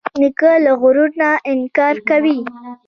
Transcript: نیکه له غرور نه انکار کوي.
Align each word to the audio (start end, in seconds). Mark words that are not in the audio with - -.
نیکه 0.21 0.51
له 0.63 0.71
غرور 0.81 1.09
نه 1.21 1.29
انکار 1.51 1.95
کوي. 2.09 2.37